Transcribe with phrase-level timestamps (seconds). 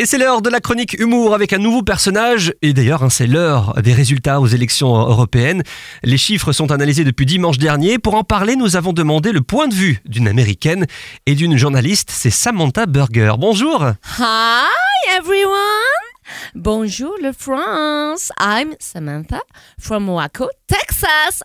[0.00, 2.54] Et c'est l'heure de la chronique humour avec un nouveau personnage.
[2.62, 5.64] Et d'ailleurs, hein, c'est l'heure des résultats aux élections européennes.
[6.04, 7.98] Les chiffres sont analysés depuis dimanche dernier.
[7.98, 10.86] Pour en parler, nous avons demandé le point de vue d'une américaine
[11.26, 12.10] et d'une journaliste.
[12.12, 13.32] C'est Samantha Burger.
[13.40, 13.92] Bonjour.
[14.20, 15.56] Hi everyone!
[16.54, 18.30] Bonjour le France.
[18.38, 19.40] I'm Samantha
[19.80, 20.87] from Waco, Texas.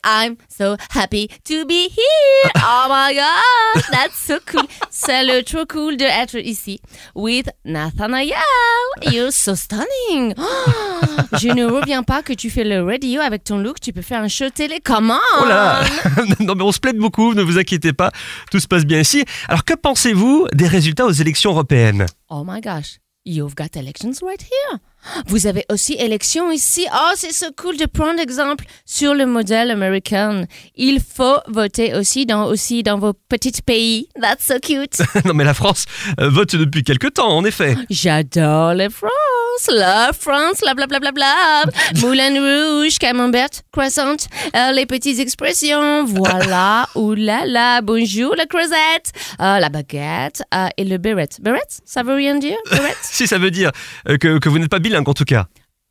[0.03, 2.51] I'm so happy to be here.
[2.57, 4.67] Oh my gosh, that's so cool.
[4.89, 6.79] C'est le trop cool d'être ici
[7.15, 8.33] with Nathanael.
[9.11, 10.33] You're so stunning.
[11.39, 13.79] Je ne reviens pas que tu fais le radio avec ton look.
[13.79, 14.79] Tu peux faire un show télé.
[14.83, 15.19] Comment?
[15.41, 18.11] Oh là là Non mais on se plaide beaucoup, ne vous inquiétez pas,
[18.51, 19.25] tout se passe bien ici.
[19.47, 22.05] Alors que pensez-vous des résultats aux élections européennes?
[22.29, 24.79] Oh my gosh, you've got elections right here.
[25.27, 26.85] Vous avez aussi élections ici.
[26.93, 30.45] Oh, c'est so cool de prendre exemple sur le modèle américain.
[30.75, 34.07] Il faut voter aussi dans, aussi dans vos petits pays.
[34.19, 35.01] That's so cute.
[35.25, 35.85] Non mais la France
[36.19, 37.75] euh, vote depuis quelque temps, en effet.
[37.89, 39.11] J'adore la France.
[39.69, 41.63] La France, la bla bla bla bla.
[42.01, 44.15] Moulin rouge, camembert, croissant,
[44.55, 46.05] euh, les petites expressions.
[46.05, 46.87] Voilà.
[47.15, 47.81] Là là.
[47.81, 51.29] Bonjour la croisette, euh, la baguette euh, et le beret.
[51.41, 52.57] Beret, ça veut rien dire?
[52.71, 52.95] Beret?
[53.01, 53.71] Si ça veut dire
[54.05, 55.45] que, que vous n'êtes pas bilingue en tout cas.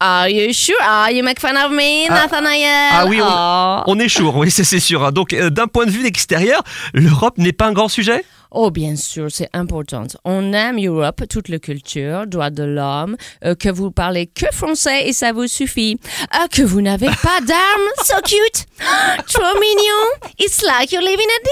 [0.05, 0.75] Are you sure?
[0.83, 2.91] Are you make fun of me, Nathanael?
[2.93, 3.83] Ah oui, on, Oh.
[3.87, 5.05] on est chaud, oui, c'est sûr.
[5.05, 5.13] hein.
[5.13, 8.25] Donc, euh, d'un point de vue extérieur, l'Europe n'est pas un grand sujet?
[8.55, 10.03] Oh, bien sûr, c'est important.
[10.25, 15.07] On aime Europe, toute la culture, droits de l'homme, euh, que vous parlez que français
[15.09, 15.99] et ça vous suffit.
[16.35, 18.67] Euh, que vous n'avez pas d'armes, so cute.
[19.33, 20.31] Trop mignon.
[20.39, 21.45] It's like you're living at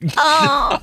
[0.00, 0.14] Disney.
[0.18, 0.76] Oh.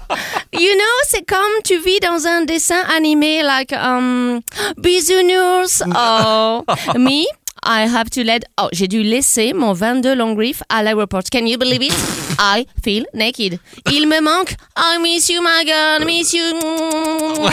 [0.53, 4.41] You know, c'est comme tu vis dans un dessin animé, like, um,
[4.77, 5.81] bisounours.
[5.95, 6.63] Oh.
[6.95, 7.25] Me?
[7.63, 8.43] I have to let.
[8.59, 11.21] Oh, j'ai dû laisser mon 22 long griff à l'aéroport.
[11.31, 11.93] Can you believe it?
[12.43, 13.59] I feel naked.
[13.91, 14.55] Il me manque.
[14.75, 16.05] I miss you, my God.
[16.07, 16.41] Miss you.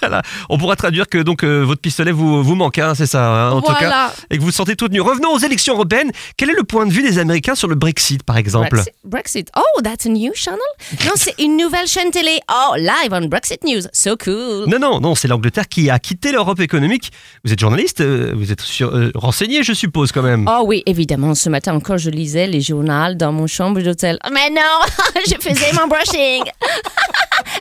[0.00, 0.22] Voilà.
[0.48, 3.50] On pourra traduire que donc euh, votre pistolet vous, vous manque, hein, c'est ça, hein,
[3.50, 5.00] en tout cas, et que vous vous sentez tout tenu.
[5.00, 6.10] Revenons aux élections européennes.
[6.36, 8.68] Quel est le point de vue des Américains sur le Brexit, par exemple?
[8.70, 9.50] Brexit, Brexit.
[9.56, 10.60] Oh, that's a new channel?
[11.04, 12.38] Non, c'est une nouvelle chaîne télé.
[12.50, 13.82] Oh, live on Brexit News.
[13.92, 14.66] So cool.
[14.68, 17.10] Non, non, non, c'est l'Angleterre qui a quitté l'Europe économique.
[17.44, 20.48] Vous êtes journaliste, euh, vous êtes sur- euh, renseigné, je suppose, quand même.
[20.48, 21.34] Oh oui, évidemment.
[21.34, 24.13] Ce matin encore, je lisais les journaux dans mon chambre d'hôtel.
[24.30, 24.80] Mais non,
[25.26, 26.42] je faisais mon brushing.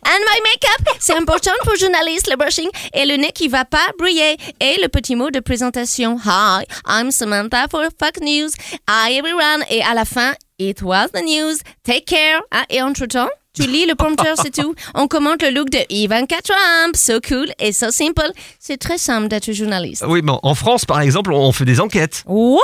[0.06, 0.96] And my make-up.
[1.00, 4.38] C'est important pour journaliste, le brushing et le nez qui va pas briller.
[4.60, 6.18] Et le petit mot de présentation.
[6.26, 8.52] Hi, I'm Samantha for Fox News.
[8.88, 9.64] Hi everyone.
[9.70, 11.58] Et à la fin, it was the news.
[11.84, 12.42] Take care.
[12.52, 14.74] Ah, et entre-temps, tu lis le prompteur, c'est tout.
[14.96, 16.96] On commente le look de Ivanka Trump.
[16.96, 18.32] So cool et so simple.
[18.60, 20.04] C'est très simple d'être journaliste.
[20.08, 22.24] Oui, mais en France, par exemple, on fait des enquêtes.
[22.26, 22.60] What?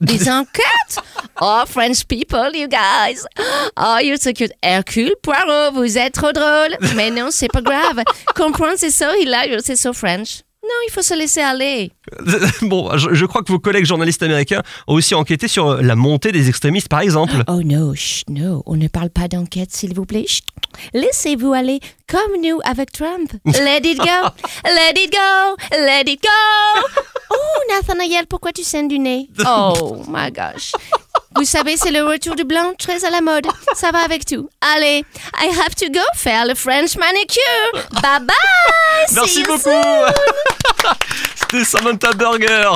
[0.00, 0.98] Des enquêtes?
[1.40, 3.24] Oh, French people, you guys.
[3.78, 4.52] Oh, you're so cute.
[4.62, 6.76] Hercule Poirot, vous êtes trop drôle.
[6.96, 8.02] Mais non, c'est pas grave.
[8.34, 10.42] Comprendre, c'est so hilarious, c'est so French.
[10.64, 11.92] Non, il faut se laisser aller.
[12.62, 15.94] bon, je, je crois que vos collègues journalistes américains ont aussi enquêté sur euh, la
[15.94, 17.34] montée des extrémistes, par exemple.
[17.48, 20.24] Oh no, chut, no, on ne parle pas d'enquête, s'il vous plaît.
[20.26, 20.44] Chut.
[20.94, 23.30] Laissez-vous aller comme nous avec Trump.
[23.44, 24.04] Let it go,
[24.64, 26.88] let it go, let it go.
[27.36, 29.28] Oh, Nathanael, pourquoi tu saignes du nez?
[29.44, 30.70] Oh my gosh.
[31.36, 33.46] Vous savez, c'est le retour du blanc, très à la mode.
[33.74, 34.48] Ça va avec tout.
[34.60, 35.04] Allez,
[35.40, 37.90] I have to go faire le French manicure.
[38.00, 39.08] Bye bye.
[39.08, 40.12] See Merci you beaucoup soon.
[41.50, 42.70] C'était Samantha Burger,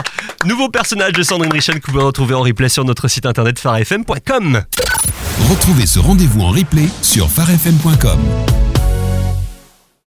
[0.44, 3.58] nouveau personnage de Sandrine Richen que vous pouvez retrouver en replay sur notre site internet
[3.58, 4.62] farfm.com.
[5.50, 8.47] Retrouvez ce rendez-vous en replay sur farfm.com.